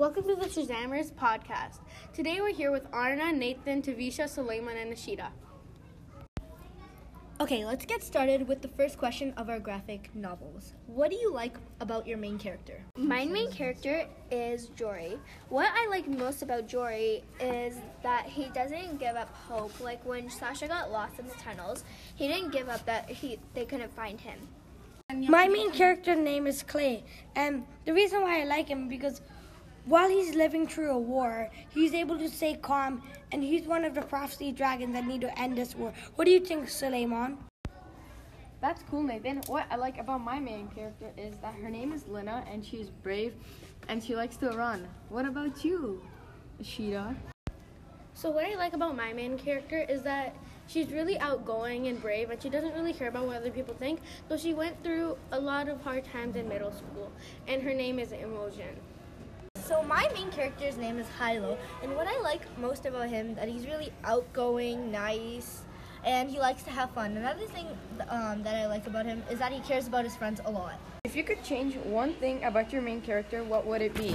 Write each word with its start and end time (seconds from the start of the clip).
Welcome 0.00 0.24
to 0.28 0.34
the 0.34 0.46
Shazamers 0.46 1.12
podcast. 1.12 1.80
Today 2.14 2.40
we're 2.40 2.54
here 2.54 2.70
with 2.70 2.86
Arna, 2.90 3.34
Nathan, 3.34 3.82
Tavisha, 3.82 4.30
Suleiman, 4.30 4.78
and 4.78 4.90
Nashida. 4.90 5.26
Okay, 7.38 7.66
let's 7.66 7.84
get 7.84 8.02
started 8.02 8.48
with 8.48 8.62
the 8.62 8.68
first 8.68 8.96
question 8.96 9.34
of 9.36 9.50
our 9.50 9.58
graphic 9.58 10.08
novels. 10.14 10.72
What 10.86 11.10
do 11.10 11.18
you 11.18 11.30
like 11.30 11.58
about 11.80 12.06
your 12.06 12.16
main 12.16 12.38
character? 12.38 12.82
My 12.96 13.26
main 13.26 13.52
character 13.52 14.06
is 14.30 14.68
Jory. 14.68 15.18
What 15.50 15.70
I 15.74 15.86
like 15.90 16.08
most 16.08 16.40
about 16.40 16.66
Jory 16.66 17.22
is 17.38 17.76
that 18.02 18.24
he 18.24 18.46
doesn't 18.54 18.98
give 18.98 19.16
up 19.16 19.28
hope. 19.50 19.80
Like 19.80 20.02
when 20.06 20.30
Sasha 20.30 20.66
got 20.66 20.90
lost 20.90 21.18
in 21.18 21.26
the 21.26 21.34
tunnels, 21.34 21.84
he 22.14 22.26
didn't 22.26 22.52
give 22.52 22.70
up 22.70 22.86
that 22.86 23.10
he 23.10 23.38
they 23.52 23.66
couldn't 23.66 23.94
find 23.94 24.18
him. 24.18 24.38
My 25.28 25.46
main 25.46 25.72
character 25.72 26.14
name 26.14 26.46
is 26.46 26.62
Clay, 26.62 27.04
and 27.36 27.66
the 27.84 27.92
reason 27.92 28.22
why 28.22 28.40
I 28.40 28.44
like 28.44 28.68
him 28.68 28.88
because 28.88 29.20
while 29.86 30.08
he's 30.08 30.34
living 30.34 30.66
through 30.66 30.90
a 30.90 30.98
war, 30.98 31.48
he's 31.70 31.94
able 31.94 32.18
to 32.18 32.28
stay 32.28 32.54
calm, 32.54 33.02
and 33.32 33.42
he's 33.42 33.66
one 33.66 33.84
of 33.84 33.94
the 33.94 34.02
prophecy 34.02 34.52
dragons 34.52 34.92
that 34.94 35.06
need 35.06 35.22
to 35.22 35.38
end 35.38 35.56
this 35.56 35.74
war. 35.74 35.92
What 36.16 36.26
do 36.26 36.30
you 36.30 36.40
think, 36.40 36.68
Suleiman? 36.68 37.38
That's 38.60 38.82
cool, 38.90 39.02
Nathan. 39.02 39.40
What 39.46 39.66
I 39.70 39.76
like 39.76 39.98
about 39.98 40.20
my 40.20 40.38
main 40.38 40.68
character 40.68 41.10
is 41.16 41.38
that 41.38 41.54
her 41.54 41.70
name 41.70 41.92
is 41.92 42.06
Lina, 42.06 42.44
and 42.50 42.64
she's 42.64 42.90
brave, 42.90 43.34
and 43.88 44.04
she 44.04 44.14
likes 44.14 44.36
to 44.38 44.50
run. 44.50 44.86
What 45.08 45.24
about 45.24 45.64
you, 45.64 46.02
Ashida? 46.62 47.16
So, 48.12 48.28
what 48.28 48.44
I 48.44 48.56
like 48.56 48.74
about 48.74 48.94
my 48.94 49.14
main 49.14 49.38
character 49.38 49.86
is 49.88 50.02
that 50.02 50.36
she's 50.66 50.92
really 50.92 51.18
outgoing 51.20 51.86
and 51.86 52.02
brave, 52.02 52.28
and 52.28 52.42
she 52.42 52.50
doesn't 52.50 52.74
really 52.74 52.92
care 52.92 53.08
about 53.08 53.26
what 53.26 53.36
other 53.36 53.50
people 53.50 53.72
think. 53.72 54.00
So, 54.28 54.36
she 54.36 54.52
went 54.52 54.82
through 54.84 55.16
a 55.32 55.40
lot 55.40 55.68
of 55.68 55.80
hard 55.80 56.04
times 56.04 56.36
in 56.36 56.46
middle 56.46 56.70
school, 56.70 57.10
and 57.48 57.62
her 57.62 57.72
name 57.72 57.98
is 57.98 58.12
Imogen. 58.12 58.76
So 59.70 59.84
my 59.84 60.10
main 60.14 60.32
character's 60.32 60.76
name 60.76 60.98
is 60.98 61.06
Hilo, 61.16 61.56
and 61.80 61.94
what 61.94 62.08
I 62.08 62.20
like 62.22 62.42
most 62.58 62.86
about 62.86 63.08
him 63.08 63.36
that 63.36 63.46
he's 63.46 63.66
really 63.66 63.92
outgoing, 64.02 64.90
nice, 64.90 65.62
and 66.04 66.28
he 66.28 66.40
likes 66.40 66.64
to 66.64 66.70
have 66.70 66.90
fun. 66.90 67.16
Another 67.16 67.46
thing 67.46 67.68
um, 68.08 68.42
that 68.42 68.56
I 68.56 68.66
like 68.66 68.88
about 68.88 69.06
him 69.06 69.22
is 69.30 69.38
that 69.38 69.52
he 69.52 69.60
cares 69.60 69.86
about 69.86 70.02
his 70.02 70.16
friends 70.16 70.40
a 70.44 70.50
lot. 70.50 70.74
If 71.04 71.14
you 71.14 71.22
could 71.22 71.44
change 71.44 71.76
one 71.76 72.14
thing 72.14 72.42
about 72.42 72.72
your 72.72 72.82
main 72.82 73.00
character, 73.00 73.44
what 73.44 73.64
would 73.64 73.80
it 73.80 73.94
be? 73.94 74.12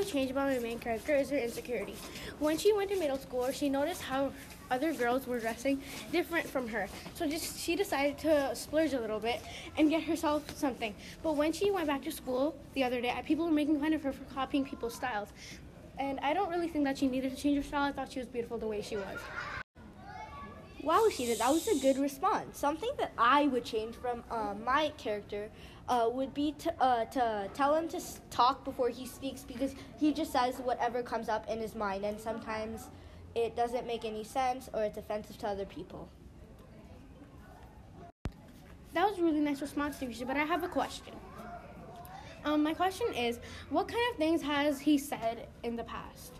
Would 0.00 0.08
change 0.08 0.30
about 0.30 0.48
my 0.48 0.58
main 0.60 0.78
character 0.78 1.14
is 1.14 1.28
her 1.28 1.36
insecurity. 1.36 1.94
When 2.38 2.56
she 2.56 2.72
went 2.72 2.90
to 2.90 2.98
middle 2.98 3.18
school, 3.18 3.52
she 3.52 3.68
noticed 3.68 4.00
how 4.00 4.32
other 4.70 4.94
girls 4.94 5.26
were 5.26 5.38
dressing 5.38 5.82
different 6.10 6.48
from 6.48 6.68
her. 6.68 6.88
So 7.14 7.28
just 7.28 7.60
she 7.60 7.76
decided 7.76 8.16
to 8.20 8.56
splurge 8.56 8.94
a 8.94 8.98
little 8.98 9.20
bit 9.20 9.42
and 9.76 9.90
get 9.90 10.02
herself 10.04 10.56
something. 10.56 10.94
But 11.22 11.36
when 11.36 11.52
she 11.52 11.70
went 11.70 11.86
back 11.86 12.02
to 12.04 12.12
school 12.12 12.56
the 12.72 12.82
other 12.82 13.02
day, 13.02 13.14
people 13.26 13.44
were 13.44 13.52
making 13.52 13.78
fun 13.78 13.92
of 13.92 14.02
her 14.02 14.12
for 14.12 14.24
copying 14.32 14.64
people's 14.64 14.94
styles. 14.94 15.28
And 15.98 16.18
I 16.20 16.32
don't 16.32 16.48
really 16.48 16.68
think 16.68 16.86
that 16.86 16.96
she 16.96 17.06
needed 17.06 17.36
to 17.36 17.42
change 17.42 17.58
her 17.58 17.62
style. 17.62 17.82
I 17.82 17.92
thought 17.92 18.10
she 18.10 18.20
was 18.20 18.28
beautiful 18.28 18.56
the 18.56 18.68
way 18.68 18.80
she 18.80 18.96
was. 18.96 19.59
Wow, 20.82 21.08
Sheeta, 21.10 21.36
that 21.38 21.50
was 21.50 21.68
a 21.68 21.78
good 21.78 21.98
response. 21.98 22.58
Something 22.58 22.90
that 22.96 23.12
I 23.18 23.48
would 23.48 23.64
change 23.64 23.96
from 23.96 24.24
uh, 24.30 24.54
my 24.64 24.92
character 24.96 25.50
uh, 25.88 26.08
would 26.10 26.32
be 26.32 26.52
to, 26.52 26.82
uh, 26.82 27.04
to 27.06 27.50
tell 27.52 27.74
him 27.74 27.86
to 27.88 28.00
talk 28.30 28.64
before 28.64 28.88
he 28.88 29.06
speaks 29.06 29.42
because 29.42 29.74
he 29.98 30.12
just 30.12 30.32
says 30.32 30.56
whatever 30.56 31.02
comes 31.02 31.28
up 31.28 31.48
in 31.50 31.60
his 31.60 31.74
mind, 31.74 32.04
and 32.04 32.18
sometimes 32.18 32.88
it 33.34 33.56
doesn't 33.56 33.86
make 33.86 34.06
any 34.06 34.24
sense 34.24 34.70
or 34.72 34.82
it's 34.82 34.96
offensive 34.96 35.36
to 35.38 35.48
other 35.48 35.66
people. 35.66 36.08
That 38.94 39.08
was 39.08 39.18
a 39.18 39.22
really 39.22 39.40
nice 39.40 39.60
response, 39.60 39.98
Tavisha, 39.98 40.26
but 40.26 40.36
I 40.36 40.44
have 40.44 40.64
a 40.64 40.68
question. 40.68 41.14
Um, 42.44 42.62
my 42.62 42.72
question 42.72 43.12
is, 43.14 43.38
what 43.68 43.86
kind 43.86 44.02
of 44.12 44.16
things 44.16 44.40
has 44.42 44.80
he 44.80 44.96
said 44.96 45.46
in 45.62 45.76
the 45.76 45.84
past? 45.84 46.39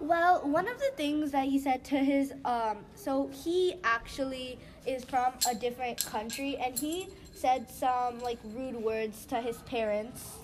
Well, 0.00 0.40
one 0.46 0.68
of 0.68 0.78
the 0.78 0.90
things 0.96 1.32
that 1.32 1.46
he 1.46 1.58
said 1.58 1.82
to 1.84 1.96
his, 1.96 2.32
um, 2.44 2.78
so 2.94 3.30
he 3.32 3.76
actually 3.82 4.58
is 4.86 5.04
from 5.04 5.32
a 5.50 5.54
different 5.54 6.04
country, 6.04 6.56
and 6.56 6.78
he 6.78 7.08
said 7.34 7.70
some 7.70 8.20
like 8.20 8.38
rude 8.44 8.76
words 8.76 9.24
to 9.26 9.40
his 9.40 9.56
parents 9.62 10.36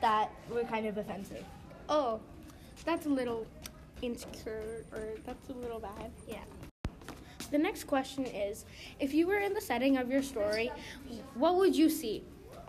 that 0.00 0.30
were 0.50 0.62
kind 0.62 0.86
of 0.86 0.96
offensive. 0.96 1.44
Oh, 1.88 2.20
that's 2.84 3.06
a 3.06 3.08
little 3.08 3.46
insecure, 4.00 4.84
or 4.92 5.02
that's 5.26 5.48
a 5.48 5.54
little 5.54 5.80
bad. 5.80 6.12
Yeah. 6.28 6.44
The 7.50 7.58
next 7.58 7.84
question 7.84 8.26
is, 8.26 8.64
if 9.00 9.12
you 9.12 9.26
were 9.26 9.38
in 9.38 9.54
the 9.54 9.60
setting 9.60 9.96
of 9.96 10.08
your 10.08 10.22
story, 10.22 10.70
what 11.34 11.56
would 11.56 11.74
you 11.74 11.90
see? 11.90 12.22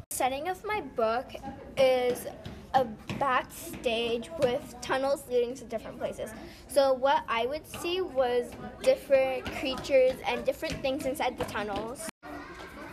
The 0.10 0.16
setting 0.16 0.48
of 0.50 0.66
my 0.66 0.82
book 0.82 1.32
is 1.78 2.26
a 2.74 2.86
backstage 3.20 4.30
with 4.40 4.76
tunnels 4.82 5.24
leading 5.30 5.56
to 5.56 5.66
different 5.66 5.98
places. 5.98 6.32
So 6.68 6.94
what 6.94 7.24
I 7.28 7.46
would 7.46 7.66
see 7.68 8.02
was 8.02 8.52
different 8.82 9.46
creatures 9.60 10.14
and 10.28 10.46
different 10.46 10.82
things 10.82 11.06
inside 11.06 11.38
the 11.38 11.46
tunnels. 11.46 12.10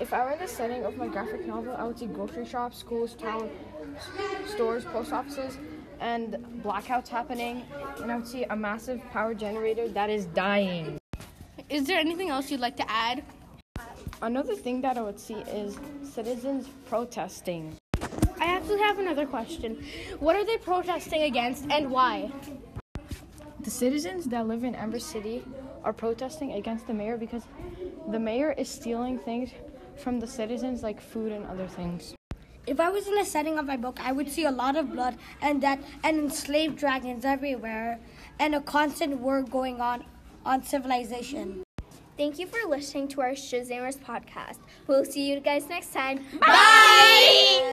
If 0.00 0.12
I 0.12 0.24
were 0.24 0.32
in 0.32 0.38
the 0.38 0.48
setting 0.48 0.84
of 0.84 0.96
my 0.96 1.08
graphic 1.08 1.46
novel, 1.46 1.74
I 1.76 1.84
would 1.84 1.98
see 1.98 2.06
grocery 2.06 2.46
shops, 2.46 2.78
schools, 2.78 3.14
town, 3.14 3.50
stores, 4.46 4.84
post 4.84 5.12
offices, 5.12 5.58
and 6.00 6.36
blackouts 6.62 7.08
happening, 7.08 7.64
and 8.00 8.12
I 8.12 8.16
would 8.16 8.28
see 8.28 8.44
a 8.44 8.54
massive 8.54 9.02
power 9.10 9.34
generator 9.34 9.88
that 9.88 10.08
is 10.08 10.26
dying. 10.26 10.98
Is 11.68 11.86
there 11.86 11.98
anything 11.98 12.30
else 12.30 12.50
you'd 12.50 12.60
like 12.60 12.76
to 12.76 12.88
add? 12.88 13.24
Another 14.22 14.54
thing 14.54 14.80
that 14.82 14.96
I 14.96 15.02
would 15.02 15.18
see 15.18 15.34
is 15.34 15.78
citizens 16.02 16.68
protesting. 16.86 17.76
I 18.40 18.46
actually 18.46 18.78
have 18.78 18.98
another 18.98 19.26
question. 19.26 19.84
What 20.20 20.36
are 20.36 20.44
they 20.44 20.58
protesting 20.58 21.22
against 21.22 21.66
and 21.70 21.90
why? 21.90 22.30
The 23.60 23.70
citizens 23.70 24.26
that 24.26 24.46
live 24.46 24.64
in 24.64 24.74
Ember 24.74 24.98
City 24.98 25.44
are 25.84 25.92
protesting 25.92 26.52
against 26.52 26.86
the 26.86 26.94
mayor 26.94 27.16
because 27.16 27.42
the 28.08 28.18
mayor 28.18 28.52
is 28.52 28.68
stealing 28.68 29.18
things 29.18 29.50
from 29.96 30.20
the 30.20 30.26
citizens 30.26 30.82
like 30.82 31.00
food 31.00 31.32
and 31.32 31.44
other 31.46 31.66
things. 31.66 32.14
If 32.66 32.80
I 32.80 32.90
was 32.90 33.08
in 33.08 33.14
the 33.14 33.24
setting 33.24 33.58
of 33.58 33.66
my 33.66 33.76
book, 33.76 33.98
I 34.00 34.12
would 34.12 34.30
see 34.30 34.44
a 34.44 34.50
lot 34.50 34.76
of 34.76 34.92
blood 34.92 35.16
and 35.40 35.62
that 35.62 35.80
and 36.04 36.18
enslaved 36.18 36.76
dragons 36.76 37.24
everywhere 37.24 37.98
and 38.38 38.54
a 38.54 38.60
constant 38.60 39.18
war 39.20 39.42
going 39.42 39.80
on 39.80 40.04
on 40.44 40.62
civilization. 40.62 41.62
Thank 42.16 42.38
you 42.38 42.46
for 42.46 42.68
listening 42.68 43.08
to 43.08 43.20
our 43.22 43.30
Shazamers 43.30 43.98
podcast. 43.98 44.58
We'll 44.86 45.04
see 45.04 45.30
you 45.30 45.40
guys 45.40 45.68
next 45.68 45.92
time. 45.92 46.24
Bye! 46.40 47.67